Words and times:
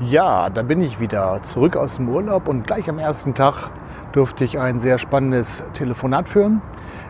Ja, 0.00 0.48
da 0.48 0.62
bin 0.62 0.80
ich 0.80 1.00
wieder 1.00 1.42
zurück 1.42 1.76
aus 1.76 1.96
dem 1.96 2.08
Urlaub 2.08 2.46
und 2.46 2.64
gleich 2.68 2.88
am 2.88 3.00
ersten 3.00 3.34
Tag 3.34 3.68
durfte 4.12 4.44
ich 4.44 4.56
ein 4.56 4.78
sehr 4.78 4.96
spannendes 4.96 5.64
Telefonat 5.74 6.28
führen. 6.28 6.62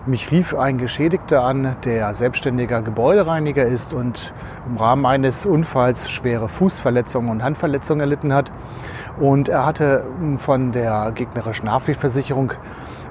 Mich 0.06 0.30
rief 0.30 0.54
ein 0.54 0.78
Geschädigter 0.78 1.44
an, 1.44 1.76
der 1.84 2.14
selbstständiger 2.14 2.80
Gebäudereiniger 2.80 3.66
ist 3.66 3.92
und 3.92 4.32
im 4.66 4.78
Rahmen 4.78 5.04
eines 5.04 5.44
Unfalls 5.44 6.10
schwere 6.10 6.48
Fußverletzungen 6.48 7.30
und 7.30 7.42
Handverletzungen 7.42 8.00
erlitten 8.00 8.32
hat. 8.32 8.50
Und 9.20 9.50
er 9.50 9.66
hatte 9.66 10.04
von 10.38 10.72
der 10.72 11.12
gegnerischen 11.14 11.70
Haftpflichtversicherung 11.70 12.54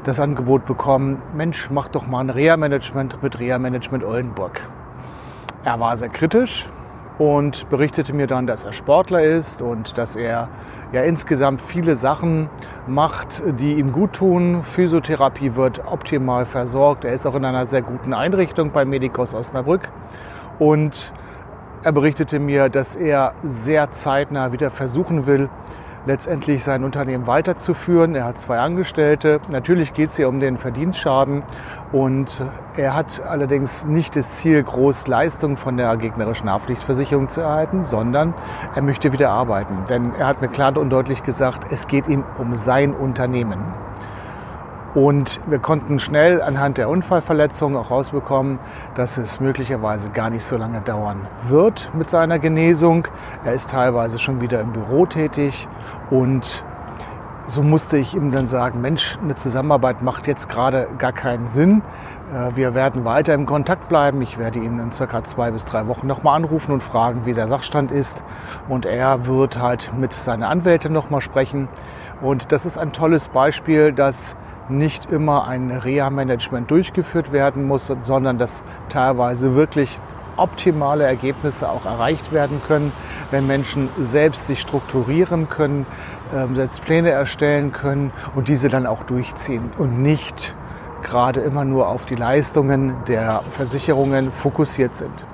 das 0.05 0.19
Angebot 0.19 0.66
bekommen, 0.66 1.21
Mensch, 1.35 1.69
mach 1.69 1.88
doch 1.88 2.07
mal 2.07 2.21
ein 2.21 2.31
Reha-Management 2.31 3.21
mit 3.21 3.38
Reha-Management 3.38 4.03
Oldenburg. 4.03 4.59
Er 5.63 5.80
war 5.80 5.97
sehr 5.97 6.09
kritisch, 6.09 6.67
und 7.17 7.70
berichtete 7.70 8.13
mir 8.13 8.27
dann, 8.27 8.48
dass 8.48 8.63
er 8.63 8.73
Sportler 8.73 9.23
ist 9.23 9.62
und 9.62 9.98
dass 9.98 10.16
er 10.16 10.49
ja 10.91 11.02
insgesamt 11.02 11.62
viele 11.62 11.95
Sachen 11.95 12.49
macht, 12.85 13.41
die 13.59 13.73
ihm 13.73 13.91
gut 13.91 14.13
tun. 14.13 14.63
Physiotherapie 14.63 15.56
wird 15.56 15.81
optimal 15.86 16.45
versorgt. 16.45 17.06
Er 17.06 17.14
ist 17.14 17.25
auch 17.25 17.36
in 17.36 17.45
einer 17.45 17.66
sehr 17.66 17.81
guten 17.81 18.14
Einrichtung 18.14 18.72
bei 18.72 18.86
Medicos 18.86 19.33
Osnabrück 19.33 19.89
und 20.59 21.11
er 21.83 21.91
berichtete 21.91 22.39
mir, 22.39 22.69
dass 22.69 22.95
er 22.95 23.34
sehr 23.44 23.91
zeitnah 23.91 24.52
wieder 24.52 24.72
versuchen 24.72 25.25
will, 25.25 25.50
letztendlich 26.08 26.63
sein 26.63 26.83
Unternehmen 26.83 27.27
weiterzuführen. 27.27 28.16
Er 28.16 28.25
hat 28.25 28.39
zwei 28.39 28.59
Angestellte. 28.59 29.39
Natürlich 29.52 29.94
geht 29.94 30.09
es 30.09 30.16
hier 30.16 30.30
um 30.30 30.39
den 30.39 30.58
Verdienstschaden 30.58 31.44
und 31.91 32.44
er 32.75 32.95
hat 32.95 33.22
allerdings 33.27 33.86
nicht 33.86 34.16
das 34.16 34.31
Ziel, 34.31 34.63
groß 34.63 35.08
Leistung 35.08 35.58
von 35.58 35.78
der 35.78 35.95
gegnerischen 35.97 36.50
Haftpflichtversicherung 36.50 37.30
zu 37.30 37.41
erhalten, 37.41 37.85
sondern 37.85 38.33
er 38.73 38.81
möchte 38.81 39.11
wieder 39.11 39.30
arbeiten. 39.30 39.83
Denn 39.89 40.13
er 40.17 40.28
hat 40.28 40.41
mir 40.41 40.47
klar 40.47 40.75
und 40.78 40.89
deutlich 40.89 41.23
gesagt, 41.23 41.72
es 41.72 41.88
geht 41.88 42.08
ihm 42.08 42.23
um 42.38 42.55
sein 42.55 42.94
Unternehmen. 42.94 43.59
Und 44.98 45.42
wir 45.45 45.59
konnten 45.59 46.00
schnell 46.00 46.42
anhand 46.42 46.80
der 46.80 46.90
Unfallverletzungen 46.90 47.78
auch 47.78 47.92
rausbekommen, 47.92 48.58
dass 48.95 49.20
es 49.20 49.40
möglicherweise 49.40 50.09
gar 50.09 50.31
nicht 50.31 50.44
so 50.44 50.58
lange 50.58 50.81
dauern 50.81 51.28
wird 51.48 51.92
mit 51.94 52.09
seiner 52.09 52.40
Genesung. 52.40 53.08
Er 53.45 53.53
ist 53.53 53.70
teilweise 53.70 54.18
schon 54.18 54.42
wieder 54.42 54.59
im 54.59 54.73
Büro 54.73 55.06
tätig 55.06 55.68
und 56.09 56.64
so 57.45 57.62
musste 57.62 58.00
ich 58.00 58.16
ihm 58.16 58.31
dann 58.31 58.48
sagen, 58.48 58.81
Mensch, 58.81 59.20
eine 59.22 59.36
Zusammenarbeit 59.36 60.02
macht 60.02 60.25
jetzt 60.25 60.50
gerade 60.50 60.88
gar 60.98 61.14
keinen 61.14 61.48
Sinn. 61.48 61.84
Äh, 62.34 62.56
wir 62.56 62.73
werden 62.73 63.06
weiter 63.06 63.36
im 63.36 63.45
Kontakt 63.45 63.90
bleiben. 63.90 64.23
Ich 64.23 64.40
werde 64.40 64.58
ihn 64.58 64.80
in 64.80 64.92
circa 64.92 65.23
zwei 65.23 65.52
bis 65.52 65.64
drei 65.64 65.86
Wochen 65.86 66.08
nochmal 66.08 66.38
anrufen 66.38 66.72
und 66.72 66.81
fragen, 66.81 67.28
wie 67.28 67.36
der 67.36 67.48
Sachstand 67.48 67.92
ist. 67.92 68.23
Und 68.68 68.88
er 68.88 69.28
wird 69.28 69.62
halt 69.62 69.92
mit 69.95 70.12
seiner 70.14 70.50
Anwältin 70.50 70.92
nochmal 70.92 71.22
sprechen. 71.22 71.70
Und 72.20 72.52
das 72.52 72.66
ist 72.66 72.80
ein 72.80 72.94
tolles 72.94 73.28
Beispiel, 73.28 73.94
dass 73.94 74.36
nicht 74.69 75.11
immer 75.11 75.47
ein 75.47 75.71
Reha-Management 75.71 76.69
durchgeführt 76.71 77.31
werden 77.31 77.65
muss, 77.65 77.91
sondern 78.03 78.37
dass 78.37 78.63
teilweise 78.89 79.55
wirklich 79.55 80.00
optimale 80.38 81.03
Ergebnisse 81.03 81.69
auch 81.69 81.85
erreicht 81.85 82.31
werden 82.31 82.61
können, 82.67 82.91
wenn 83.31 83.47
Menschen 83.47 83.89
selbst 84.00 84.47
sich 84.47 84.61
strukturieren 84.61 85.50
können, 85.50 85.85
ähm, 86.35 86.56
selbst 86.56 86.83
Pläne 86.83 87.09
erstellen 87.09 87.72
können 87.73 88.11
und 88.35 88.47
diese 88.47 88.69
dann 88.69 88.85
auch 88.85 89.03
durchziehen 89.03 89.72
und 89.77 90.01
nicht 90.01 90.56
gerade 91.01 91.41
immer 91.41 91.66
nur 91.66 91.88
auf 91.88 92.06
die 92.06 92.16
Leistungen 92.16 92.95
der 93.07 93.44
Versicherungen 93.51 94.31
fokussiert 94.31 94.95
sind. 94.95 95.25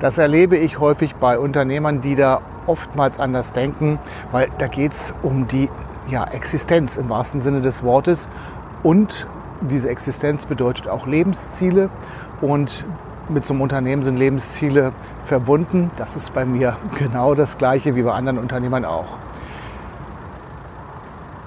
Das 0.00 0.18
erlebe 0.18 0.56
ich 0.56 0.78
häufig 0.78 1.16
bei 1.16 1.38
Unternehmern, 1.38 2.00
die 2.00 2.14
da 2.14 2.40
oftmals 2.66 3.18
anders 3.18 3.52
denken, 3.52 3.98
weil 4.30 4.48
da 4.58 4.66
geht 4.66 4.92
es 4.92 5.14
um 5.22 5.46
die 5.46 5.68
ja, 6.08 6.24
Existenz 6.24 6.96
im 6.96 7.08
wahrsten 7.08 7.40
Sinne 7.40 7.60
des 7.60 7.82
Wortes 7.82 8.28
und 8.82 9.26
diese 9.60 9.88
Existenz 9.88 10.46
bedeutet 10.46 10.88
auch 10.88 11.06
Lebensziele 11.06 11.90
und 12.40 12.86
mit 13.28 13.44
so 13.44 13.52
einem 13.52 13.62
Unternehmen 13.62 14.02
sind 14.02 14.16
Lebensziele 14.16 14.92
verbunden. 15.24 15.90
Das 15.96 16.16
ist 16.16 16.32
bei 16.32 16.44
mir 16.44 16.76
genau 16.98 17.34
das 17.34 17.58
gleiche 17.58 17.96
wie 17.96 18.02
bei 18.02 18.12
anderen 18.12 18.38
Unternehmern 18.38 18.84
auch. 18.84 19.16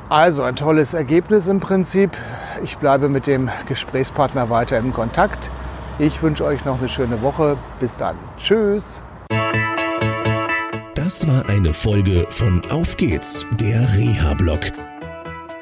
Also 0.09 0.43
ein 0.43 0.57
tolles 0.57 0.93
Ergebnis 0.93 1.47
im 1.47 1.61
Prinzip. 1.61 2.11
Ich 2.63 2.77
bleibe 2.77 3.07
mit 3.07 3.27
dem 3.27 3.49
Gesprächspartner 3.67 4.49
weiter 4.49 4.77
im 4.77 4.91
Kontakt. 4.91 5.49
Ich 5.99 6.21
wünsche 6.21 6.43
euch 6.43 6.65
noch 6.65 6.79
eine 6.79 6.89
schöne 6.89 7.21
Woche. 7.21 7.57
Bis 7.79 7.95
dann. 7.95 8.17
Tschüss. 8.37 9.01
Das 10.95 11.27
war 11.27 11.49
eine 11.49 11.73
Folge 11.73 12.25
von 12.29 12.61
Auf 12.71 12.97
geht's, 12.97 13.45
der 13.59 13.81
Reha-Blog 13.95 14.59